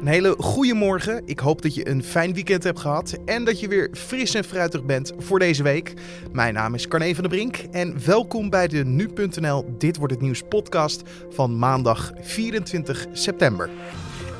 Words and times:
Een 0.00 0.06
hele 0.06 0.34
goede 0.38 0.74
morgen. 0.74 1.22
Ik 1.24 1.38
hoop 1.38 1.62
dat 1.62 1.74
je 1.74 1.88
een 1.88 2.02
fijn 2.02 2.34
weekend 2.34 2.64
hebt 2.64 2.80
gehad 2.80 3.16
en 3.24 3.44
dat 3.44 3.60
je 3.60 3.68
weer 3.68 3.90
fris 3.92 4.34
en 4.34 4.44
fruitig 4.44 4.84
bent 4.84 5.12
voor 5.18 5.38
deze 5.38 5.62
week. 5.62 5.94
Mijn 6.32 6.54
naam 6.54 6.74
is 6.74 6.88
Carne 6.88 7.14
van 7.14 7.22
der 7.24 7.32
Brink 7.32 7.56
en 7.56 8.04
welkom 8.06 8.50
bij 8.50 8.68
de 8.68 8.84
Nu.nl 8.84 9.64
Dit 9.78 9.96
wordt 9.96 10.12
het 10.12 10.22
nieuws 10.22 10.42
podcast 10.48 11.02
van 11.30 11.58
maandag 11.58 12.12
24 12.20 13.06
september. 13.12 13.70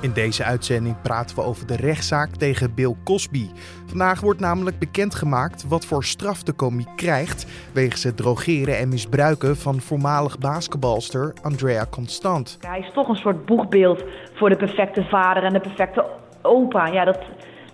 In 0.00 0.12
deze 0.12 0.44
uitzending 0.44 1.00
praten 1.02 1.36
we 1.36 1.42
over 1.42 1.66
de 1.66 1.76
rechtszaak 1.76 2.30
tegen 2.30 2.74
Bill 2.74 2.94
Cosby. 3.04 3.48
Vandaag 3.86 4.20
wordt 4.20 4.40
namelijk 4.40 4.78
bekendgemaakt 4.78 5.68
wat 5.68 5.86
voor 5.86 6.04
straf 6.04 6.42
de 6.42 6.52
komiek 6.52 6.88
krijgt 6.96 7.70
wegens 7.72 8.02
het 8.02 8.16
drogeren 8.16 8.78
en 8.78 8.88
misbruiken 8.88 9.56
van 9.56 9.80
voormalig 9.80 10.38
basketbalster 10.38 11.32
Andrea 11.42 11.86
Constant. 11.90 12.58
Hij 12.60 12.78
is 12.78 12.92
toch 12.92 13.08
een 13.08 13.16
soort 13.16 13.46
boegbeeld 13.46 14.04
voor 14.34 14.48
de 14.48 14.56
perfecte 14.56 15.04
vader 15.04 15.44
en 15.44 15.52
de 15.52 15.60
perfecte 15.60 16.04
opa. 16.42 16.86
Ja, 16.86 17.04
dat, 17.04 17.18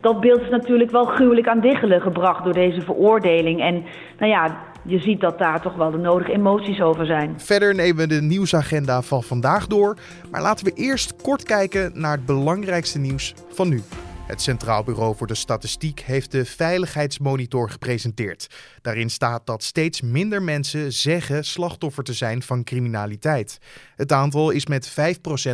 dat 0.01 0.20
beeld 0.20 0.41
is 0.41 0.51
natuurlijk 0.51 0.91
wel 0.91 1.05
gruwelijk 1.05 1.48
aan 1.48 1.61
diggelen 1.61 2.01
gebracht 2.01 2.45
door 2.45 2.55
deze 2.55 2.81
veroordeling. 2.81 3.61
En 3.61 3.84
nou 4.19 4.31
ja, 4.31 4.57
je 4.85 4.99
ziet 4.99 5.21
dat 5.21 5.39
daar 5.39 5.61
toch 5.61 5.75
wel 5.75 5.91
de 5.91 5.99
nodige 5.99 6.33
emoties 6.33 6.81
over 6.81 7.07
zijn. 7.07 7.35
Verder 7.41 7.75
nemen 7.75 7.97
we 7.97 8.07
de 8.07 8.23
nieuwsagenda 8.23 9.03
van 9.03 9.23
vandaag 9.23 9.67
door. 9.67 9.97
Maar 10.31 10.43
laten 10.43 10.65
we 10.65 10.73
eerst 10.75 11.17
kort 11.23 11.43
kijken 11.43 11.91
naar 11.95 12.13
het 12.13 12.27
belangrijkste 12.27 12.99
nieuws 12.99 13.35
van 13.49 13.69
nu. 13.69 13.83
Het 14.27 14.43
Centraal 14.43 14.83
Bureau 14.83 15.17
voor 15.17 15.27
de 15.27 15.35
Statistiek 15.35 16.01
heeft 16.01 16.31
de 16.31 16.45
Veiligheidsmonitor 16.45 17.71
gepresenteerd. 17.71 18.47
Daarin 18.83 19.11
staat 19.11 19.47
dat 19.47 19.62
steeds 19.62 20.01
minder 20.01 20.43
mensen 20.43 20.93
zeggen 20.93 21.45
slachtoffer 21.45 22.05
te 22.05 22.12
zijn 22.12 22.43
van 22.43 22.65
criminaliteit. 22.65 23.59
Het 23.97 24.12
aantal 24.12 24.51
is 24.51 24.67
met 24.67 24.91
5% 24.91 24.95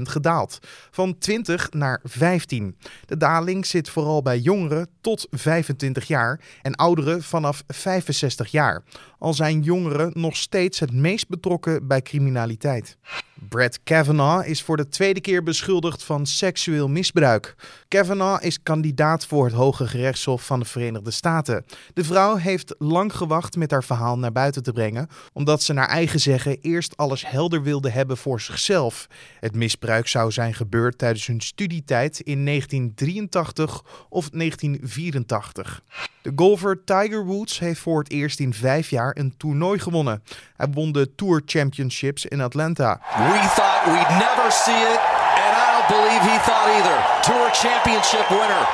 gedaald, 0.03 0.59
van 0.91 1.19
20 1.19 1.71
naar 1.71 2.01
15. 2.05 2.77
De 3.07 3.17
daling 3.17 3.67
zit 3.67 3.91
vooral 3.91 4.23
bij 4.23 4.39
jongeren 4.39 4.89
tot 5.01 5.27
25 5.31 6.05
jaar 6.05 6.41
en 6.63 6.75
ouderen 6.75 7.23
vanaf 7.23 7.63
65 7.67 8.51
jaar. 8.51 8.83
Al 9.19 9.35
zijn 9.35 9.63
jongeren 9.63 10.11
nog 10.15 10.37
steeds 10.37 10.79
het 10.79 10.93
meest 10.93 11.29
betrokken 11.29 11.87
bij 11.87 12.03
criminaliteit. 12.03 12.97
Brett 13.41 13.81
Kavanaugh 13.83 14.49
is 14.49 14.63
voor 14.63 14.77
de 14.77 14.89
tweede 14.89 15.21
keer 15.21 15.43
beschuldigd 15.43 16.05
van 16.05 16.27
seksueel 16.27 16.89
misbruik. 16.89 17.55
Kavanaugh 17.89 18.45
is 18.45 18.63
kandidaat 18.63 19.27
voor 19.27 19.45
het 19.45 19.55
Hoge 19.55 19.87
Gerechtshof 19.87 20.47
van 20.47 20.59
de 20.59 20.65
Verenigde 20.65 21.11
Staten. 21.11 21.65
De 21.95 22.05
vrouw 22.05 22.37
heeft 22.37 22.75
lang 22.79 23.17
gewacht 23.17 23.57
met 23.57 23.71
haar 23.71 23.85
verhaal 23.85 24.19
naar 24.19 24.33
buiten 24.33 24.63
te 24.63 24.73
brengen, 24.73 25.09
omdat 25.33 25.63
ze 25.63 25.73
naar 25.73 25.89
eigen 25.89 26.21
zeggen 26.21 26.61
eerst 26.61 26.97
alles 26.97 27.27
helder 27.27 27.63
wilde 27.63 27.91
hebben 27.91 28.17
voor 28.17 28.41
zichzelf. 28.41 29.07
Het 29.41 29.55
misbruik 29.55 30.09
zou 30.09 30.33
zijn 30.33 30.55
gebeurd 30.55 30.99
tijdens 30.99 31.27
hun 31.27 31.41
studietijd 31.41 32.21
in 32.21 32.45
1983 32.45 33.83
of 34.09 34.29
1984. 34.31 35.83
De 36.29 36.35
golfer 36.37 36.85
Tiger 36.85 37.25
Woods 37.25 37.59
heeft 37.59 37.81
voor 37.81 37.99
het 37.99 38.11
eerst 38.11 38.41
in 38.41 38.55
vijf 38.55 38.91
jaar 38.91 39.17
een 39.19 39.35
toernooi 39.37 39.79
gewonnen. 39.79 40.23
Hij 40.57 40.67
won 40.71 40.93
de 40.93 41.15
Tour 41.15 41.43
Championships 41.45 42.27
in 42.27 42.41
Atlanta. 42.41 43.01
We 43.17 43.51
thought 43.55 43.85
we'd 43.85 44.11
never 44.11 44.53
see 44.53 44.81
it, 44.93 45.01
and 45.45 45.53
I 45.57 45.67
don't 45.73 45.89
believe 45.89 46.23
he 46.31 46.39
thought 46.49 46.69
either. 46.77 46.99
Tour 47.23 47.49
Championship 47.53 48.29
winner. 48.29 48.65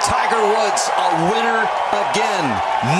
Tiger 0.00 0.44
Woods, 0.54 0.90
a 1.06 1.08
winner 1.32 1.60
again. 2.04 2.46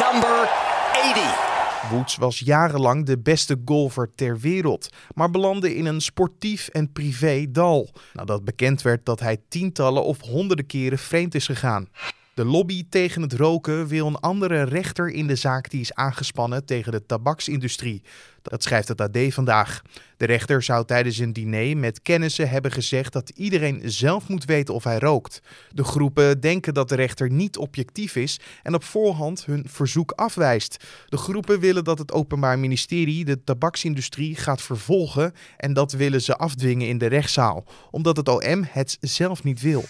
Number 0.05 0.49
80. 0.93 1.91
Woods 1.91 2.17
was 2.17 2.39
jarenlang 2.39 3.07
de 3.07 3.19
beste 3.19 3.61
golfer 3.65 4.11
ter 4.15 4.39
wereld, 4.39 4.89
maar 5.15 5.31
belandde 5.31 5.77
in 5.77 5.87
een 5.87 6.01
sportief 6.01 6.69
en 6.69 6.93
privé 6.93 7.47
dal. 7.49 7.91
Nadat 8.13 8.45
bekend 8.45 8.83
werd 8.83 9.07
dat 9.07 9.21
hij 9.21 9.37
tientallen 9.49 10.05
of 10.05 10.21
honderden 10.21 10.67
keren 10.67 10.99
vreemd 10.99 11.35
is 11.35 11.47
gegaan. 11.47 11.89
De 12.35 12.45
lobby 12.45 12.85
tegen 12.89 13.23
het 13.23 13.33
roken 13.33 13.87
wil 13.87 14.07
een 14.07 14.21
andere 14.21 14.63
rechter 14.63 15.11
in 15.11 15.27
de 15.27 15.35
zaak 15.35 15.71
die 15.71 15.81
is 15.81 15.95
aangespannen 15.95 16.65
tegen 16.65 16.93
de 16.93 17.07
tabaksindustrie. 17.07 18.03
Dat 18.43 18.63
schrijft 18.63 18.89
het 18.89 19.01
AD 19.01 19.19
vandaag. 19.29 19.83
De 20.17 20.27
rechter 20.27 20.63
zou 20.63 20.85
tijdens 20.85 21.19
een 21.19 21.33
diner 21.33 21.77
met 21.77 22.03
kennissen 22.03 22.49
hebben 22.49 22.73
gezegd 22.73 23.13
dat 23.13 23.29
iedereen 23.29 23.81
zelf 23.85 24.29
moet 24.29 24.45
weten 24.45 24.75
of 24.75 24.85
hij 24.85 24.99
rookt. 24.99 25.41
De 25.73 25.85
groepen 25.85 26.41
denken 26.41 26.75
dat 26.75 26.89
de 26.89 26.95
rechter 26.95 27.31
niet 27.31 27.57
objectief 27.57 28.17
is 28.17 28.41
en 28.63 28.75
op 28.75 28.85
voorhand 28.85 29.45
hun 29.45 29.65
verzoek 29.69 30.11
afwijst. 30.11 30.85
De 31.09 31.17
groepen 31.17 31.61
willen 31.61 31.85
dat 31.85 31.99
het 31.99 32.13
Openbaar 32.13 32.59
Ministerie 32.59 33.25
de 33.25 33.45
tabaksindustrie 33.45 34.37
gaat 34.37 34.63
vervolgen 34.63 35.33
en 35.57 35.73
dat 35.73 35.93
willen 35.93 36.23
ze 36.23 36.37
afdwingen 36.37 36.89
in 36.89 36.99
de 36.99 37.07
rechtszaal, 37.07 37.65
omdat 37.91 38.17
het 38.17 38.29
OM 38.29 38.67
het 38.69 38.97
zelf 39.01 39.45
niet 39.45 39.61
wil. 39.61 39.85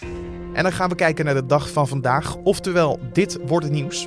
En 0.53 0.62
dan 0.62 0.72
gaan 0.72 0.88
we 0.88 0.94
kijken 0.94 1.25
naar 1.25 1.34
de 1.34 1.47
dag 1.47 1.71
van 1.71 1.88
vandaag, 1.88 2.37
oftewel 2.37 3.00
dit 3.12 3.38
wordt 3.47 3.65
het 3.65 3.75
nieuws. 3.75 4.06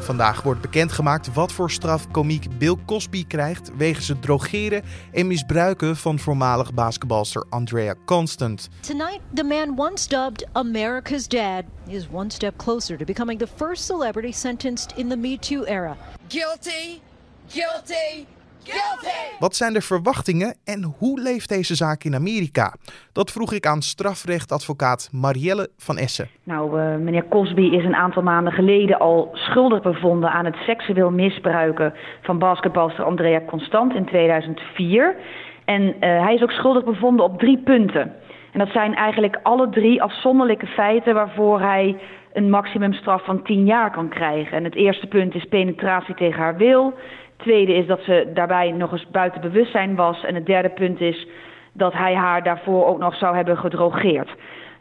Vandaag 0.00 0.42
wordt 0.42 0.60
bekendgemaakt 0.60 1.32
wat 1.34 1.52
voor 1.52 1.70
straf 1.70 2.10
komiek 2.10 2.58
Bill 2.58 2.76
Cosby 2.86 3.26
krijgt 3.26 3.70
wegens 3.76 4.08
het 4.08 4.22
drogeren 4.22 4.82
en 5.12 5.26
misbruiken 5.26 5.96
van 5.96 6.18
voormalig 6.18 6.74
basketbalster 6.74 7.44
Andrea 7.48 7.94
Constant. 8.04 8.68
Tonight, 8.80 9.20
the 9.34 9.44
man 9.44 9.78
once 9.78 10.08
dubbed 10.08 10.48
America's 10.52 11.28
Dad 11.28 11.64
is 11.86 12.08
one 12.12 12.30
step 12.30 12.56
closer 12.56 12.96
to 12.96 13.04
becoming 13.04 13.38
the 13.38 13.48
first 13.56 13.84
celebrity 13.84 14.32
sentenced 14.32 14.92
in 14.96 15.08
the 15.08 15.16
Me 15.16 15.38
Too 15.38 15.64
era. 15.64 15.96
Guilty, 16.28 17.00
guilty, 17.48 18.26
guilty. 18.64 19.20
Wat 19.38 19.56
zijn 19.56 19.72
de 19.72 19.80
verwachtingen 19.80 20.54
en 20.64 20.94
hoe 20.98 21.20
leeft 21.20 21.48
deze 21.48 21.74
zaak 21.74 22.04
in 22.04 22.14
Amerika? 22.14 22.74
Dat 23.12 23.30
vroeg 23.30 23.52
ik 23.52 23.66
aan 23.66 23.82
strafrechtadvocaat 23.82 25.08
Marielle 25.12 25.68
van 25.76 25.98
Essen. 25.98 26.28
Nou, 26.44 26.80
uh, 26.80 26.96
meneer 26.96 27.28
Cosby 27.28 27.62
is 27.62 27.84
een 27.84 27.94
aantal 27.94 28.22
maanden 28.22 28.52
geleden 28.52 28.98
al 28.98 29.30
schuldig 29.32 29.82
bevonden 29.82 30.30
aan 30.30 30.44
het 30.44 30.56
seksueel 30.66 31.10
misbruiken 31.10 31.94
van 32.22 32.38
basketbalster 32.38 33.04
Andrea 33.04 33.40
Constant 33.46 33.94
in 33.94 34.04
2004. 34.04 35.16
En 35.64 35.82
uh, 35.82 35.92
hij 36.00 36.34
is 36.34 36.42
ook 36.42 36.50
schuldig 36.50 36.84
bevonden 36.84 37.24
op 37.24 37.38
drie 37.38 37.58
punten. 37.58 38.12
En 38.52 38.58
dat 38.58 38.68
zijn 38.68 38.94
eigenlijk 38.94 39.38
alle 39.42 39.68
drie 39.68 40.02
afzonderlijke 40.02 40.66
feiten 40.66 41.14
waarvoor 41.14 41.60
hij 41.60 41.96
een 42.32 42.50
maximumstraf 42.50 43.24
van 43.24 43.42
10 43.42 43.64
jaar 43.64 43.90
kan 43.90 44.08
krijgen. 44.08 44.56
En 44.56 44.64
het 44.64 44.74
eerste 44.74 45.06
punt 45.06 45.34
is 45.34 45.44
penetratie 45.44 46.14
tegen 46.14 46.42
haar 46.42 46.56
wil. 46.56 46.94
Tweede 47.36 47.74
is 47.74 47.86
dat 47.86 48.00
ze 48.00 48.30
daarbij 48.34 48.70
nog 48.70 48.92
eens 48.92 49.10
buiten 49.10 49.40
bewustzijn 49.40 49.94
was. 49.94 50.24
En 50.24 50.34
het 50.34 50.46
derde 50.46 50.68
punt 50.68 51.00
is 51.00 51.26
dat 51.72 51.92
hij 51.92 52.14
haar 52.14 52.42
daarvoor 52.42 52.86
ook 52.86 52.98
nog 52.98 53.14
zou 53.14 53.36
hebben 53.36 53.56
gedrogeerd. 53.56 54.30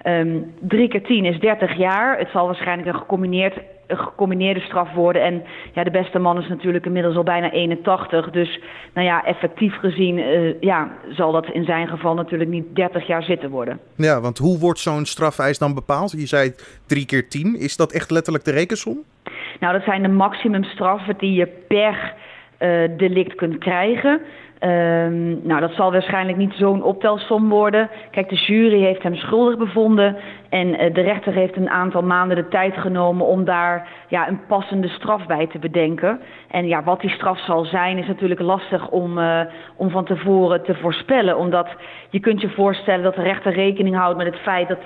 Um, 0.04 0.54
drie 0.60 0.88
keer 0.88 1.04
tien 1.04 1.26
is 1.26 1.40
30 1.40 1.78
jaar. 1.78 2.18
Het 2.18 2.30
zal 2.30 2.46
waarschijnlijk 2.46 2.88
een, 2.88 3.00
gecombineerd, 3.00 3.58
gecombineerde 3.98 4.60
straf 4.60 4.94
worden. 4.94 5.24
En 5.24 5.44
ja, 5.74 5.84
de 5.84 5.92
beste 5.92 6.20
man 6.20 6.38
is 6.42 6.48
natuurlijk 6.48 6.86
inmiddels 6.86 7.16
al 7.16 7.24
bijna 7.24 7.52
81. 7.52 8.30
Dus 8.30 8.60
nou 8.94 9.08
ja, 9.08 9.26
effectief 9.26 9.80
gezien 9.80 10.18
uh, 10.18 10.62
ja, 10.62 10.92
zal 11.10 11.32
dat 11.32 11.50
in 11.50 11.64
zijn 11.64 11.88
geval 11.88 12.14
natuurlijk 12.14 12.50
niet 12.50 12.76
30 12.76 13.08
jaar 13.08 13.24
zitten 13.24 13.50
worden. 13.50 13.80
Ja, 13.96 14.22
want 14.22 14.38
hoe 14.38 14.60
wordt 14.60 14.80
zo'n 14.80 15.06
strafeis 15.06 15.58
dan 15.58 15.74
bepaald? 15.74 16.12
Je 16.12 16.28
zei 16.28 16.54
drie 16.88 17.06
keer 17.06 17.30
tien. 17.30 17.60
Is 17.60 17.76
dat 17.76 17.92
echt 17.92 18.12
letterlijk 18.12 18.46
de 18.46 18.52
rekensom? 18.52 18.98
Nou, 19.60 19.74
dat 19.74 19.84
zijn 19.84 20.02
de 20.02 20.08
maximumstraffen 20.08 21.16
die 21.18 21.34
je 21.34 21.48
per 21.48 22.14
delict 22.98 23.36
kunt 23.36 23.58
krijgen. 23.58 24.22
Um, 24.64 25.40
nou, 25.44 25.60
dat 25.60 25.72
zal 25.72 25.92
waarschijnlijk 25.92 26.38
niet 26.38 26.54
zo'n 26.54 26.84
optelsom 26.84 27.50
worden. 27.50 27.90
Kijk, 28.12 28.30
de 28.30 28.36
jury 28.36 28.82
heeft 28.82 29.04
hem 29.04 29.16
schuldig 29.16 29.58
bevonden 29.58 30.18
en 30.50 30.68
uh, 30.68 30.94
de 30.94 31.02
rechter 31.02 31.34
heeft 31.34 31.56
een 31.56 31.70
aantal 31.70 32.02
maanden 32.02 32.38
de 32.38 32.48
tijd 32.48 32.78
genomen 32.78 33.26
om 33.26 33.44
daar 33.44 33.88
ja, 34.08 34.28
een 34.28 34.46
passende 34.48 34.88
straf 34.88 35.26
bij 35.26 35.48
te 35.48 35.60
bedenken. 35.60 36.20
En 36.52 36.68
ja, 36.68 36.84
wat 36.84 37.02
die 37.02 37.10
straf 37.10 37.40
zal 37.40 37.66
zijn 37.66 37.98
is 37.98 38.08
natuurlijk 38.08 38.42
lastig 38.42 38.90
om, 38.90 39.18
uh, 39.18 39.42
om 39.76 39.90
van 39.90 40.06
tevoren 40.06 40.64
te 40.64 40.76
voorspellen. 40.76 41.38
Omdat 41.38 41.68
je 42.10 42.20
kunt 42.20 42.42
je 42.42 42.50
voorstellen 42.50 43.04
dat 43.04 43.16
de 43.16 43.24
rechter 43.24 43.54
rekening 43.54 43.96
houdt 43.96 44.18
met 44.18 44.28
het 44.28 44.40
feit 44.42 44.68
dat 44.68 44.80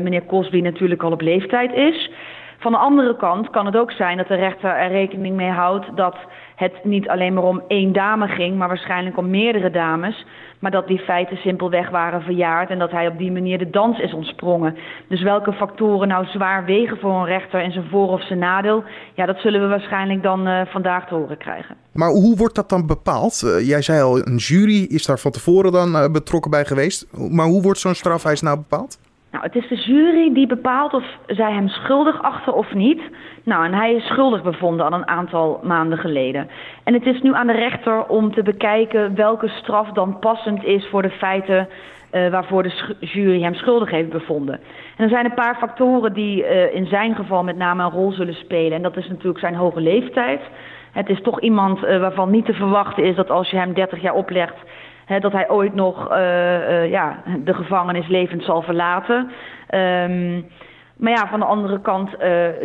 meneer 0.00 0.26
Cosby 0.26 0.60
natuurlijk 0.60 1.02
al 1.02 1.12
op 1.12 1.20
leeftijd 1.20 1.72
is. 1.72 2.10
Van 2.58 2.72
de 2.72 2.78
andere 2.78 3.16
kant 3.16 3.50
kan 3.50 3.66
het 3.66 3.76
ook 3.76 3.90
zijn 3.90 4.16
dat 4.16 4.28
de 4.28 4.34
rechter 4.34 4.70
er 4.70 4.90
rekening 4.90 5.36
mee 5.36 5.50
houdt 5.50 5.96
dat 5.96 6.16
het 6.56 6.84
niet 6.84 7.08
alleen 7.08 7.34
maar 7.34 7.44
om 7.44 7.62
één 7.68 7.92
dame 7.92 8.26
ging, 8.28 8.56
maar 8.56 8.68
waarschijnlijk 8.68 9.16
om 9.16 9.30
meerdere 9.30 9.70
dames. 9.70 10.26
Maar 10.58 10.70
dat 10.70 10.86
die 10.86 10.98
feiten 10.98 11.36
simpelweg 11.36 11.90
waren 11.90 12.22
verjaard 12.22 12.70
en 12.70 12.78
dat 12.78 12.90
hij 12.90 13.06
op 13.06 13.18
die 13.18 13.32
manier 13.32 13.58
de 13.58 13.70
dans 13.70 13.98
is 13.98 14.14
ontsprongen. 14.14 14.76
Dus 15.08 15.22
welke 15.22 15.52
factoren 15.52 16.08
nou 16.08 16.26
zwaar 16.26 16.64
wegen 16.64 16.98
voor 16.98 17.10
een 17.10 17.24
rechter 17.24 17.60
en 17.60 17.72
zijn 17.72 17.88
voor- 17.90 18.08
of 18.08 18.26
zijn 18.26 18.38
nadeel, 18.38 18.84
ja, 19.14 19.26
dat 19.26 19.38
zullen 19.38 19.60
we 19.60 19.66
waarschijnlijk 19.66 20.22
dan 20.22 20.48
uh, 20.48 20.60
vandaag 20.66 21.06
te 21.08 21.14
horen 21.14 21.38
krijgen. 21.38 21.76
Maar 21.92 22.10
hoe 22.10 22.36
wordt 22.36 22.54
dat 22.54 22.68
dan 22.68 22.86
bepaald? 22.86 23.42
Uh, 23.44 23.68
jij 23.68 23.82
zei 23.82 24.02
al, 24.02 24.26
een 24.26 24.36
jury 24.36 24.82
is 24.82 25.06
daar 25.06 25.18
van 25.18 25.30
tevoren 25.30 25.72
dan 25.72 25.96
uh, 25.96 26.08
betrokken 26.12 26.50
bij 26.50 26.64
geweest. 26.64 27.06
Maar 27.30 27.46
hoe 27.46 27.62
wordt 27.62 27.78
zo'n 27.78 27.94
strafeis 27.94 28.40
nou 28.40 28.56
bepaald? 28.56 28.98
Nou, 29.30 29.44
het 29.44 29.56
is 29.56 29.68
de 29.68 29.92
jury 29.92 30.34
die 30.34 30.46
bepaalt 30.46 30.94
of 30.94 31.04
zij 31.26 31.52
hem 31.52 31.68
schuldig 31.68 32.22
achten 32.22 32.54
of 32.54 32.74
niet. 32.74 33.02
Nou, 33.42 33.64
en 33.64 33.74
hij 33.74 33.94
is 33.94 34.06
schuldig 34.06 34.42
bevonden 34.42 34.86
al 34.86 34.92
een 34.92 35.08
aantal 35.08 35.60
maanden 35.62 35.98
geleden. 35.98 36.48
En 36.84 36.94
het 36.94 37.06
is 37.06 37.22
nu 37.22 37.34
aan 37.34 37.46
de 37.46 37.52
rechter 37.52 38.06
om 38.06 38.34
te 38.34 38.42
bekijken 38.42 39.14
welke 39.14 39.48
straf 39.48 39.92
dan 39.92 40.18
passend 40.18 40.64
is 40.64 40.86
voor 40.86 41.02
de 41.02 41.10
feiten 41.10 41.68
uh, 42.12 42.30
waarvoor 42.30 42.62
de 42.62 42.96
jury 43.00 43.42
hem 43.42 43.54
schuldig 43.54 43.90
heeft 43.90 44.08
bevonden. 44.08 44.60
En 44.96 45.04
er 45.04 45.08
zijn 45.08 45.24
een 45.24 45.34
paar 45.34 45.56
factoren 45.56 46.12
die 46.12 46.42
uh, 46.42 46.74
in 46.74 46.86
zijn 46.86 47.14
geval 47.14 47.44
met 47.44 47.56
name 47.56 47.82
een 47.82 47.90
rol 47.90 48.12
zullen 48.12 48.34
spelen. 48.34 48.72
En 48.72 48.82
dat 48.82 48.96
is 48.96 49.08
natuurlijk 49.08 49.38
zijn 49.38 49.54
hoge 49.54 49.80
leeftijd. 49.80 50.40
Het 50.92 51.08
is 51.08 51.22
toch 51.22 51.40
iemand 51.40 51.84
uh, 51.84 52.00
waarvan 52.00 52.30
niet 52.30 52.44
te 52.44 52.54
verwachten 52.54 53.04
is 53.04 53.16
dat 53.16 53.30
als 53.30 53.50
je 53.50 53.56
hem 53.56 53.74
30 53.74 54.02
jaar 54.02 54.14
oplegt, 54.14 54.56
dat 55.20 55.32
hij 55.32 55.50
ooit 55.50 55.74
nog 55.74 56.08
ja, 56.88 57.22
de 57.44 57.54
gevangenis 57.54 58.08
levend 58.08 58.42
zal 58.42 58.62
verlaten. 58.62 59.30
Um, 59.74 60.46
maar 60.96 61.12
ja, 61.12 61.26
van 61.28 61.40
de 61.40 61.46
andere 61.46 61.80
kant, 61.80 62.10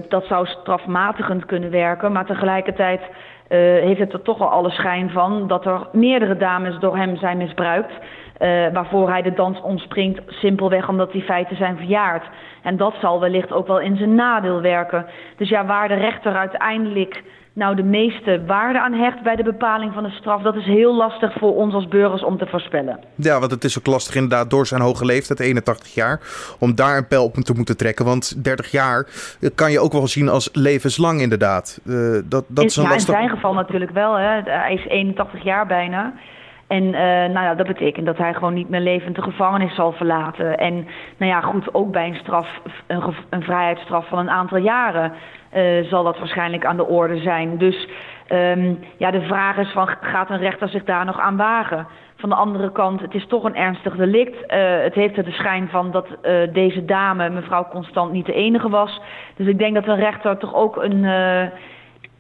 dat 0.09 0.25
zou 0.25 0.45
strafmatigend 0.45 1.45
kunnen 1.45 1.71
werken. 1.71 2.11
Maar 2.11 2.25
tegelijkertijd 2.25 3.01
heeft 3.47 3.99
het 3.99 4.13
er 4.13 4.21
toch 4.21 4.37
wel 4.37 4.49
alle 4.49 4.69
schijn 4.69 5.09
van 5.09 5.47
dat 5.47 5.65
er 5.65 5.87
meerdere 5.91 6.37
dames 6.37 6.79
door 6.79 6.97
hem 6.97 7.15
zijn 7.15 7.37
misbruikt. 7.37 7.93
Uh, 8.41 8.73
waarvoor 8.73 9.09
hij 9.09 9.21
de 9.21 9.33
dans 9.33 9.61
omspringt, 9.61 10.21
simpelweg 10.27 10.89
omdat 10.89 11.11
die 11.11 11.21
feiten 11.21 11.55
zijn 11.55 11.77
verjaard. 11.77 12.23
En 12.63 12.77
dat 12.77 12.93
zal 13.01 13.19
wellicht 13.19 13.51
ook 13.51 13.67
wel 13.67 13.79
in 13.79 13.97
zijn 13.97 14.15
nadeel 14.15 14.61
werken. 14.61 15.05
Dus 15.37 15.49
ja, 15.49 15.65
waar 15.65 15.87
de 15.87 15.93
rechter 15.93 16.35
uiteindelijk 16.35 17.23
nou 17.53 17.75
de 17.75 17.83
meeste 17.83 18.43
waarde 18.45 18.79
aan 18.79 18.93
hecht 18.93 19.23
bij 19.23 19.35
de 19.35 19.43
bepaling 19.43 19.93
van 19.93 20.03
de 20.03 20.09
straf, 20.09 20.41
dat 20.41 20.55
is 20.55 20.65
heel 20.65 20.95
lastig 20.95 21.33
voor 21.33 21.55
ons 21.55 21.73
als 21.73 21.87
burgers 21.87 22.23
om 22.23 22.37
te 22.37 22.47
voorspellen. 22.47 22.99
Ja, 23.15 23.39
want 23.39 23.51
het 23.51 23.63
is 23.63 23.77
ook 23.77 23.85
lastig 23.85 24.15
inderdaad 24.15 24.49
door 24.49 24.67
zijn 24.67 24.81
hoge 24.81 25.05
leeftijd, 25.05 25.39
81 25.39 25.93
jaar, 25.93 26.19
om 26.59 26.75
daar 26.75 26.97
een 26.97 27.07
pijl 27.07 27.23
op 27.23 27.33
te 27.33 27.53
moeten 27.53 27.77
trekken. 27.77 28.05
Want 28.05 28.43
30 28.43 28.71
jaar 28.71 29.07
kan 29.55 29.71
je 29.71 29.79
ook 29.79 29.91
wel 29.91 30.07
zien 30.07 30.29
als 30.29 30.49
levenslang 30.53 31.21
inderdaad. 31.21 31.81
Uh, 31.85 32.19
dat, 32.25 32.45
dat 32.47 32.65
is 32.65 32.75
een 32.75 32.83
ja, 32.83 32.89
lastig... 32.89 33.13
in 33.13 33.19
zijn 33.19 33.29
geval 33.29 33.53
natuurlijk 33.53 33.91
wel. 33.91 34.15
Hè. 34.15 34.41
Hij 34.43 34.73
is 34.73 34.85
81 34.85 35.43
jaar 35.43 35.67
bijna. 35.67 36.13
En 36.71 36.83
uh, 36.83 36.93
nou 37.33 37.45
ja, 37.45 37.55
dat 37.55 37.67
betekent 37.67 38.05
dat 38.05 38.17
hij 38.17 38.33
gewoon 38.33 38.53
niet 38.53 38.69
meer 38.69 38.79
levend 38.79 39.15
de 39.15 39.21
gevangenis 39.21 39.75
zal 39.75 39.91
verlaten. 39.91 40.57
En 40.57 40.73
nou 41.17 41.31
ja, 41.31 41.41
goed, 41.41 41.73
ook 41.73 41.91
bij 41.91 42.07
een 42.07 42.15
straf, 42.15 42.47
een, 42.87 43.43
vrijheidsstraf 43.43 44.07
van 44.07 44.19
een 44.19 44.29
aantal 44.29 44.57
jaren 44.57 45.13
uh, 45.53 45.83
zal 45.89 46.03
dat 46.03 46.19
waarschijnlijk 46.19 46.65
aan 46.65 46.77
de 46.77 46.87
orde 46.87 47.17
zijn. 47.17 47.57
Dus 47.57 47.87
um, 48.29 48.79
ja, 48.97 49.11
de 49.11 49.21
vraag 49.21 49.57
is 49.57 49.71
van, 49.71 49.87
gaat 50.01 50.29
een 50.29 50.37
rechter 50.37 50.69
zich 50.69 50.83
daar 50.83 51.05
nog 51.05 51.19
aan 51.19 51.37
wagen? 51.37 51.87
Van 52.15 52.29
de 52.29 52.35
andere 52.35 52.71
kant, 52.71 53.01
het 53.01 53.13
is 53.13 53.27
toch 53.27 53.43
een 53.43 53.55
ernstig 53.55 53.95
delict. 53.95 54.35
Uh, 54.35 54.81
het 54.81 54.93
heeft 54.93 55.17
er 55.17 55.23
de 55.23 55.31
schijn 55.31 55.69
van 55.69 55.91
dat 55.91 56.07
deze 56.53 56.85
dame, 56.85 57.29
mevrouw 57.29 57.67
Constant, 57.67 58.11
niet 58.11 58.25
de 58.25 58.33
enige 58.33 58.69
was. 58.69 59.01
Dus 59.35 59.47
ik 59.47 59.57
denk 59.57 59.75
dat 59.75 59.87
een 59.87 59.99
rechter 59.99 60.37
toch 60.37 60.53
ook 60.53 60.75
een 60.75 61.05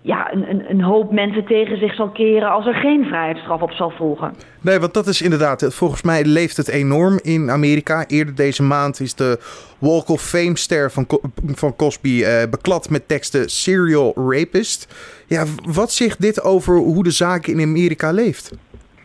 ja, 0.01 0.33
een, 0.33 0.49
een, 0.49 0.69
een, 0.69 0.81
hoop 0.81 1.11
mensen 1.11 1.45
tegen 1.45 1.77
zich 1.77 1.95
zal 1.95 2.09
keren 2.09 2.51
als 2.51 2.65
er 2.65 2.73
geen 2.73 3.05
vrijheidsstraf 3.05 3.61
op 3.61 3.71
zal 3.71 3.89
volgen. 3.89 4.33
Nee, 4.61 4.79
want 4.79 4.93
dat 4.93 5.07
is 5.07 5.21
inderdaad, 5.21 5.73
volgens 5.73 6.01
mij 6.01 6.25
leeft 6.25 6.57
het 6.57 6.67
enorm 6.67 7.19
in 7.21 7.49
Amerika. 7.49 8.07
Eerder 8.07 8.35
deze 8.35 8.63
maand 8.63 8.99
is 8.99 9.15
de 9.15 9.39
Walk 9.79 10.09
of 10.09 10.21
Fame 10.21 10.57
ster 10.57 10.91
van, 10.91 11.05
van 11.45 11.75
Cosby 11.75 12.09
uh, 12.09 12.43
beklad 12.49 12.89
met 12.89 13.07
teksten 13.07 13.49
serial 13.49 14.13
rapist. 14.15 14.93
Ja, 15.27 15.43
wat 15.73 15.91
zegt 15.91 16.21
dit 16.21 16.43
over 16.43 16.75
hoe 16.77 17.03
de 17.03 17.11
zaak 17.11 17.47
in 17.47 17.61
Amerika 17.61 18.11
leeft? 18.11 18.51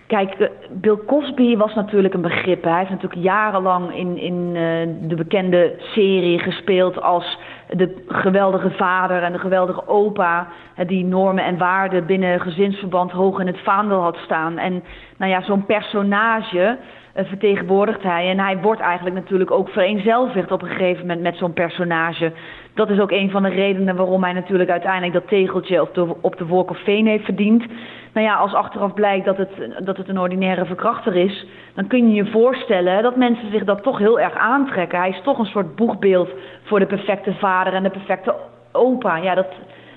Kijk, 0.07 0.51
Bill 0.71 0.99
Cosby 1.07 1.57
was 1.57 1.75
natuurlijk 1.75 2.15
een 2.15 2.21
begrip. 2.21 2.63
Hij 2.63 2.79
heeft 2.79 2.91
natuurlijk 2.91 3.23
jarenlang 3.23 3.95
in, 3.95 4.19
in 4.19 4.35
uh, 4.35 5.09
de 5.09 5.15
bekende 5.15 5.75
serie 5.79 6.39
gespeeld 6.39 7.01
als 7.01 7.39
de 7.69 8.05
geweldige 8.09 8.71
vader 8.71 9.23
en 9.23 9.33
de 9.33 9.39
geweldige 9.39 9.89
opa 9.89 10.47
die 10.87 11.05
normen 11.05 11.45
en 11.45 11.59
waarden 11.59 12.07
binnen 12.07 12.41
gezinsverband 12.41 13.11
hoog 13.11 13.39
in 13.41 13.47
het 13.47 13.61
vaandel 13.63 14.01
had 14.01 14.17
staan. 14.17 14.59
En 14.59 14.85
nou 15.19 15.31
ja, 15.31 15.43
zo'n 15.43 15.67
personage 15.67 16.79
uh, 17.17 17.25
vertegenwoordigt 17.25 18.03
hij. 18.03 18.31
En 18.31 18.39
hij 18.39 18.59
wordt 18.59 18.81
eigenlijk 18.81 19.17
natuurlijk 19.17 19.51
ook 19.51 19.69
vereenzelvigd 19.69 20.53
op 20.53 20.63
een 20.63 20.69
gegeven 20.69 21.07
moment 21.07 21.23
met 21.23 21.37
zo'n 21.37 21.53
personage. 21.53 22.33
Dat 22.77 22.91
is 22.91 23.01
ook 23.01 23.11
een 23.11 23.31
van 23.31 23.43
de 23.43 23.49
redenen 23.49 23.97
waarom 23.97 24.23
hij 24.23 24.33
natuurlijk 24.33 24.71
uiteindelijk 24.71 25.13
dat 25.13 25.29
tegeltje 25.29 25.81
op 25.81 25.95
de, 25.95 26.15
op 26.21 26.37
de 26.37 26.55
of 26.55 26.79
Fame 26.79 27.09
heeft 27.11 27.25
verdiend. 27.25 27.65
Nou 28.13 28.27
ja, 28.27 28.35
als 28.35 28.55
achteraf 28.55 28.95
blijkt 28.95 29.25
dat 29.25 29.37
het, 29.37 29.51
dat 29.79 29.97
het 29.97 30.09
een 30.09 30.21
ordinaire 30.21 30.65
verkrachter 30.65 31.17
is, 31.17 31.47
dan 31.75 31.87
kun 31.87 32.09
je 32.09 32.15
je 32.15 32.31
voorstellen 32.31 33.03
dat 33.03 33.17
mensen 33.17 33.51
zich 33.51 33.65
dat 33.65 33.83
toch 33.83 33.99
heel 33.99 34.21
erg 34.21 34.35
aantrekken. 34.35 34.99
Hij 34.99 35.09
is 35.09 35.21
toch 35.23 35.39
een 35.39 35.47
soort 35.47 35.77
boegbeeld 35.77 36.31
voor 36.63 36.79
de 36.79 36.87
perfecte 36.87 37.35
vader 37.35 37.73
en 37.73 37.83
de 37.83 37.91
perfecte 37.91 38.35
opa. 38.73 39.17
Ja, 39.17 39.35
dat, 39.35 39.53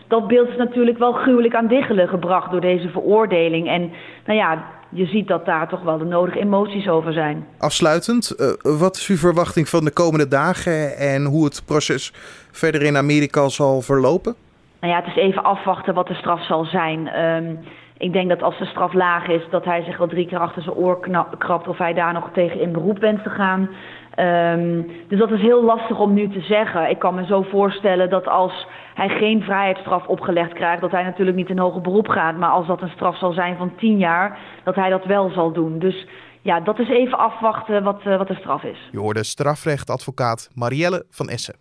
dat 0.08 0.28
beeld 0.28 0.50
is 0.50 0.58
natuurlijk 0.58 0.98
wel 0.98 1.12
gruwelijk 1.12 1.56
aan 1.56 1.68
diggelen 1.68 2.08
gebracht 2.08 2.52
door 2.52 2.62
deze 2.62 2.90
veroordeling. 2.90 3.68
En 3.68 3.92
nou 4.26 4.40
ja, 4.40 4.64
je 4.90 5.06
ziet 5.06 5.28
dat 5.28 5.46
daar 5.46 5.68
toch 5.68 5.82
wel 5.82 5.98
de 5.98 6.06
nodige 6.06 6.40
emoties 6.40 6.88
over 6.88 7.14
zijn. 7.14 7.46
Afsluitend, 7.58 8.36
uh, 8.38 8.78
wat 8.80 8.96
is 8.96 9.08
uw 9.08 9.16
verwachting 9.16 9.70
van 9.70 9.84
de 9.86 9.94
komende 9.94 10.28
dagen 10.28 10.98
en 10.98 11.26
hoe 11.26 11.46
het 11.46 11.64
proces 11.66 12.14
verder 12.52 12.82
in 12.82 12.98
Amerika 12.98 13.50
zal 13.50 13.82
verlopen? 13.82 14.36
Nou 14.82 14.94
ja, 14.94 15.00
het 15.00 15.08
is 15.08 15.24
even 15.24 15.44
afwachten 15.44 15.94
wat 15.94 16.08
de 16.08 16.14
straf 16.14 16.46
zal 16.46 16.66
zijn. 16.66 17.20
Um, 17.24 17.60
ik 17.98 18.14
denk 18.14 18.30
dat 18.30 18.42
als 18.42 18.58
de 18.58 18.66
straf 18.66 18.94
laag 18.94 19.28
is, 19.28 19.42
dat 19.50 19.66
hij 19.66 19.84
zich 19.84 19.98
wel 19.98 20.08
drie 20.08 20.28
keer 20.28 20.40
achter 20.40 20.62
zijn 20.62 20.76
oor 20.76 21.00
krabt 21.38 21.68
of 21.68 21.78
hij 21.78 21.94
daar 21.94 22.14
nog 22.14 22.30
tegen 22.34 22.62
in 22.62 22.72
beroep 22.72 23.00
wenst 23.00 23.24
te 23.24 23.30
gaan. 23.30 23.70
Um, 24.56 24.92
dus 25.08 25.20
dat 25.20 25.32
is 25.32 25.42
heel 25.42 25.64
lastig 25.64 26.00
om 26.00 26.14
nu 26.14 26.30
te 26.30 26.42
zeggen. 26.42 26.90
Ik 26.90 27.00
kan 27.00 27.16
me 27.16 27.26
zo 27.26 27.42
voorstellen 27.42 28.10
dat 28.10 28.28
als 28.28 28.68
hij 29.00 29.18
geen 29.18 29.42
vrijheidsstraf 29.42 30.08
opgelegd 30.08 30.54
krijgt, 30.54 30.82
dat 30.82 30.92
hij 30.92 31.04
natuurlijk 31.04 31.38
niet 31.38 31.50
in 31.50 31.58
hoger 31.58 31.82
beroep 31.82 32.08
gaat. 32.08 32.38
Maar 32.38 32.50
als 32.50 32.68
dat 32.68 32.82
een 32.82 32.90
straf 32.90 33.18
zal 33.18 33.32
zijn 33.32 33.58
van 33.58 33.76
tien 33.76 33.98
jaar, 33.98 34.40
dat 34.64 34.76
hij 34.76 34.90
dat 34.90 35.06
wel 35.06 35.30
zal 35.30 35.52
doen. 35.52 35.80
Dus 35.80 36.08
ja, 36.42 36.60
dat 36.60 36.80
is 36.80 36.90
even 36.90 37.18
afwachten 37.18 37.84
wat, 37.84 38.02
uh, 38.08 38.18
wat 38.18 38.28
de 38.28 38.36
straf 38.36 38.64
is. 38.64 38.90
Je 38.92 39.00
hoorde 39.00 39.24
strafrechtadvocaat 39.24 40.50
Marielle 40.54 41.06
van 41.10 41.30
Essen. 41.30 41.56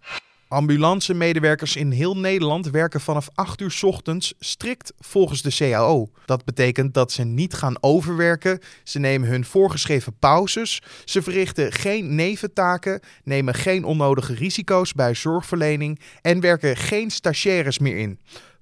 Ambulance-medewerkers 0.49 1.77
in 1.77 1.91
heel 1.91 2.17
Nederland 2.17 2.71
werken 2.71 3.01
vanaf 3.01 3.29
8 3.35 3.61
uur 3.61 3.79
ochtends 3.81 4.35
strikt 4.39 4.93
volgens 4.99 5.43
de 5.43 5.55
CAO. 5.57 6.11
Dat 6.25 6.45
betekent 6.45 6.95
dat 6.95 7.13
ze 7.13 7.25
niet 7.25 7.55
gaan 7.55 7.83
overwerken, 7.83 8.61
ze 8.85 8.99
nemen 8.99 9.29
hun 9.29 9.45
voorgeschreven 9.45 10.19
pauzes, 10.19 10.83
ze 11.05 11.23
verrichten 11.23 11.73
geen 11.73 12.15
neventaken, 12.15 13.01
nemen 13.25 13.55
geen 13.55 13.85
onnodige 13.85 14.35
risico's 14.35 14.93
bij 14.93 15.15
zorgverlening 15.15 16.01
en 16.23 16.41
werken 16.41 16.77
geen 16.77 17.11
stagiaires 17.11 17.79
meer 17.79 17.97
in. 17.97 18.19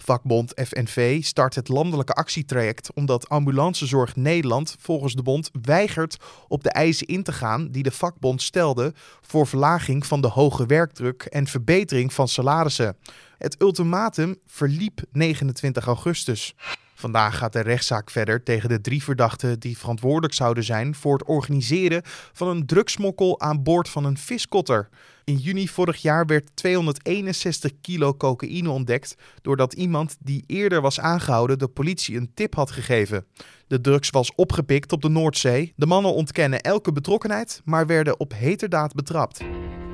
Vakbond 0.06 0.52
FNV 0.54 1.24
start 1.24 1.54
het 1.54 1.68
landelijke 1.68 2.12
actietraject 2.12 2.92
omdat 2.94 3.28
Ambulancezorg 3.28 4.16
Nederland 4.16 4.76
volgens 4.78 5.14
de 5.14 5.22
bond 5.22 5.50
weigert 5.62 6.16
op 6.48 6.62
de 6.62 6.70
eisen 6.70 7.06
in 7.06 7.22
te 7.22 7.32
gaan 7.32 7.70
die 7.70 7.82
de 7.82 7.90
vakbond 7.90 8.42
stelde 8.42 8.92
voor 9.20 9.46
verlaging 9.46 10.06
van 10.06 10.20
de 10.20 10.28
hoge 10.28 10.66
werkdruk 10.66 11.22
en 11.22 11.46
verbetering 11.46 12.12
van 12.12 12.28
salarissen. 12.28 12.96
Het 13.38 13.60
ultimatum 13.62 14.36
verliep 14.46 15.00
29 15.12 15.86
augustus. 15.86 16.54
Vandaag 16.94 17.38
gaat 17.38 17.52
de 17.52 17.60
rechtszaak 17.60 18.10
verder 18.10 18.42
tegen 18.42 18.68
de 18.68 18.80
drie 18.80 19.02
verdachten 19.02 19.60
die 19.60 19.78
verantwoordelijk 19.78 20.34
zouden 20.34 20.64
zijn 20.64 20.94
voor 20.94 21.12
het 21.18 21.28
organiseren 21.28 22.02
van 22.32 22.48
een 22.48 22.66
drugsmokkel 22.66 23.40
aan 23.40 23.62
boord 23.62 23.88
van 23.88 24.04
een 24.04 24.18
viskotter. 24.18 24.88
In 25.30 25.36
juni 25.36 25.68
vorig 25.68 26.02
jaar 26.02 26.26
werd 26.26 26.50
261 26.54 27.70
kilo 27.80 28.14
cocaïne 28.14 28.70
ontdekt 28.70 29.16
doordat 29.42 29.72
iemand 29.72 30.16
die 30.20 30.44
eerder 30.46 30.80
was 30.80 31.00
aangehouden 31.00 31.58
de 31.58 31.68
politie 31.68 32.16
een 32.16 32.30
tip 32.34 32.54
had 32.54 32.70
gegeven. 32.70 33.26
De 33.66 33.80
drugs 33.80 34.10
was 34.10 34.34
opgepikt 34.34 34.92
op 34.92 35.02
de 35.02 35.08
Noordzee. 35.08 35.72
De 35.76 35.86
mannen 35.86 36.14
ontkennen 36.14 36.60
elke 36.60 36.92
betrokkenheid, 36.92 37.60
maar 37.64 37.86
werden 37.86 38.20
op 38.20 38.32
heterdaad 38.32 38.94
betrapt. 38.94 39.40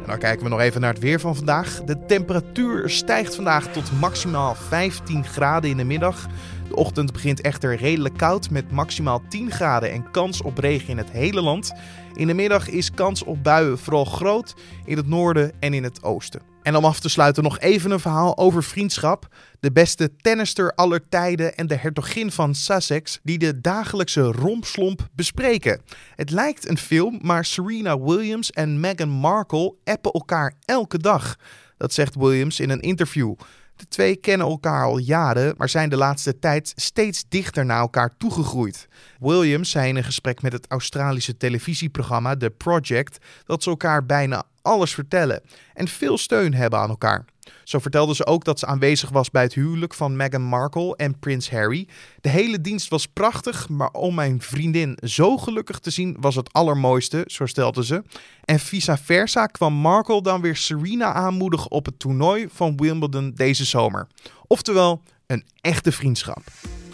En 0.02 0.08
dan 0.08 0.18
kijken 0.18 0.44
we 0.44 0.50
nog 0.50 0.60
even 0.60 0.80
naar 0.80 0.92
het 0.92 1.02
weer 1.02 1.20
van 1.20 1.36
vandaag. 1.36 1.82
De 1.84 2.06
temperatuur 2.06 2.90
stijgt 2.90 3.34
vandaag 3.34 3.66
tot 3.66 4.00
maximaal 4.00 4.54
15 4.54 5.24
graden 5.24 5.70
in 5.70 5.76
de 5.76 5.84
middag. 5.84 6.26
De 6.68 6.76
ochtend 6.76 7.12
begint 7.12 7.40
echter 7.40 7.76
redelijk 7.76 8.16
koud 8.16 8.50
met 8.50 8.70
maximaal 8.70 9.22
10 9.28 9.50
graden 9.50 9.90
en 9.90 10.10
kans 10.10 10.42
op 10.42 10.58
regen 10.58 10.88
in 10.88 10.98
het 10.98 11.10
hele 11.10 11.42
land. 11.42 11.72
In 12.14 12.26
de 12.26 12.34
middag 12.34 12.68
is 12.68 12.90
kans 12.90 13.24
op 13.24 13.42
buien 13.42 13.78
vooral 13.78 14.04
groot 14.04 14.54
in 14.84 14.96
het 14.96 15.08
noorden 15.08 15.52
en 15.60 15.74
in 15.74 15.82
het 15.82 16.02
oosten. 16.02 16.51
En 16.62 16.76
om 16.76 16.84
af 16.84 17.00
te 17.00 17.08
sluiten 17.08 17.42
nog 17.42 17.58
even 17.58 17.90
een 17.90 18.00
verhaal 18.00 18.38
over 18.38 18.64
vriendschap. 18.64 19.26
De 19.60 19.72
beste 19.72 20.16
tennister 20.16 20.74
aller 20.74 21.08
tijden 21.08 21.56
en 21.56 21.66
de 21.66 21.76
hertogin 21.76 22.32
van 22.32 22.54
Sussex 22.54 23.20
die 23.22 23.38
de 23.38 23.60
dagelijkse 23.60 24.22
rompslomp 24.22 25.08
bespreken. 25.14 25.80
Het 26.16 26.30
lijkt 26.30 26.68
een 26.68 26.78
film, 26.78 27.18
maar 27.22 27.44
Serena 27.44 28.00
Williams 28.00 28.50
en 28.50 28.80
Meghan 28.80 29.08
Markle 29.08 29.74
appen 29.84 30.12
elkaar 30.12 30.54
elke 30.64 30.98
dag. 30.98 31.36
Dat 31.76 31.92
zegt 31.92 32.14
Williams 32.14 32.60
in 32.60 32.70
een 32.70 32.80
interview. 32.80 33.34
De 33.76 33.88
twee 33.88 34.16
kennen 34.16 34.46
elkaar 34.46 34.84
al 34.84 34.98
jaren, 34.98 35.54
maar 35.56 35.68
zijn 35.68 35.88
de 35.88 35.96
laatste 35.96 36.38
tijd 36.38 36.72
steeds 36.76 37.24
dichter 37.28 37.64
naar 37.64 37.80
elkaar 37.80 38.16
toegegroeid. 38.18 38.88
Williams 39.20 39.70
zei 39.70 39.88
in 39.88 39.96
een 39.96 40.04
gesprek 40.04 40.42
met 40.42 40.52
het 40.52 40.66
Australische 40.68 41.36
televisieprogramma 41.36 42.36
The 42.36 42.50
Project 42.50 43.24
dat 43.44 43.62
ze 43.62 43.70
elkaar 43.70 44.06
bijna 44.06 44.44
alles 44.62 44.94
vertellen 44.94 45.42
en 45.74 45.88
veel 45.88 46.18
steun 46.18 46.54
hebben 46.54 46.78
aan 46.78 46.88
elkaar. 46.88 47.24
Zo 47.64 47.78
vertelde 47.78 48.14
ze 48.14 48.26
ook 48.26 48.44
dat 48.44 48.58
ze 48.58 48.66
aanwezig 48.66 49.10
was 49.10 49.30
bij 49.30 49.42
het 49.42 49.54
huwelijk 49.54 49.94
van 49.94 50.16
Meghan 50.16 50.42
Markle 50.42 50.96
en 50.96 51.18
Prins 51.18 51.50
Harry. 51.50 51.88
De 52.20 52.28
hele 52.28 52.60
dienst 52.60 52.88
was 52.88 53.06
prachtig, 53.06 53.68
maar 53.68 53.90
om 53.90 54.14
mijn 54.14 54.42
vriendin 54.42 54.98
zo 55.04 55.36
gelukkig 55.36 55.78
te 55.78 55.90
zien 55.90 56.16
was 56.20 56.34
het 56.34 56.52
allermooiste, 56.52 57.24
zo 57.26 57.46
stelde 57.46 57.84
ze. 57.84 58.02
En 58.44 58.58
vice 58.58 58.96
versa 58.96 59.46
kwam 59.46 59.74
Markle 59.74 60.22
dan 60.22 60.40
weer 60.40 60.56
Serena 60.56 61.12
aanmoedigen 61.12 61.70
op 61.70 61.86
het 61.86 61.98
toernooi 61.98 62.46
van 62.52 62.76
Wimbledon 62.76 63.32
deze 63.34 63.64
zomer. 63.64 64.06
Oftewel, 64.46 65.02
een 65.26 65.44
echte 65.60 65.92
vriendschap. 65.92 66.42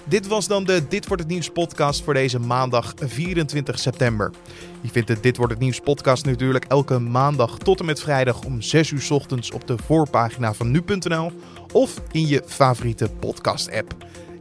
Dit 0.09 0.27
was 0.27 0.47
dan 0.47 0.65
de 0.65 0.89
Dit 0.89 1.07
wordt 1.07 1.23
het 1.23 1.33
nieuws 1.33 1.51
podcast 1.51 2.05
voor 2.05 2.15
deze 2.15 2.39
maandag 2.39 2.95
24 2.97 3.79
september. 3.79 4.31
Je 4.81 4.89
vindt 4.89 5.09
de 5.09 5.21
Dit 5.21 5.37
wordt 5.37 5.53
het 5.53 5.63
nieuws 5.63 5.81
podcast 5.81 6.25
natuurlijk 6.25 6.65
elke 6.65 6.99
maandag 6.99 7.59
tot 7.59 7.81
en 7.81 7.87
met 7.87 8.01
vrijdag 8.01 8.45
om 8.45 8.63
6 8.63 8.91
uur 8.91 9.07
ochtends 9.11 9.51
op 9.51 9.67
de 9.67 9.77
voorpagina 9.85 10.55
van 10.55 10.71
nu.nl 10.71 11.33
of 11.73 12.01
in 12.13 12.27
je 12.27 12.43
favoriete 12.47 13.09
podcast 13.21 13.73
app. 13.73 13.95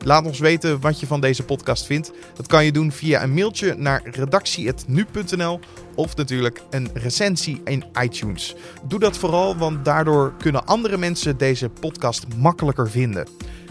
Laat 0.04 0.26
ons 0.26 0.40
weten 0.40 0.80
wat 0.80 1.00
je 1.00 1.08
van 1.08 1.22
deze 1.22 1.44
podcast 1.44 1.86
vindt. 1.86 2.12
Dat 2.36 2.48
kan 2.48 2.66
je 2.66 2.72
doen 2.72 2.92
via 2.92 3.24
een 3.24 3.34
mailtje 3.34 3.76
naar 3.78 4.02
redactie.nu.nl 4.12 5.60
of 5.96 6.16
natuurlijk 6.16 6.62
een 6.70 6.90
recensie 6.94 7.62
in 7.64 7.84
iTunes. 8.02 8.56
Doe 8.88 9.00
dat 9.00 9.18
vooral, 9.18 9.58
want 9.58 9.86
daardoor 9.86 10.34
kunnen 10.38 10.66
andere 10.66 10.98
mensen 10.98 11.38
deze 11.38 11.70
podcast 11.70 12.26
makkelijker 12.38 12.90
vinden. 12.90 13.28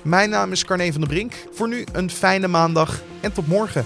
Mijn 0.06 0.30
naam 0.30 0.52
is 0.52 0.64
Carne 0.64 0.92
van 0.92 1.00
der 1.00 1.10
Brink. 1.10 1.32
Voor 1.52 1.68
nu 1.68 1.84
een 1.92 2.10
fijne 2.10 2.48
maandag 2.48 3.02
en 3.20 3.32
tot 3.32 3.46
morgen. 3.46 3.84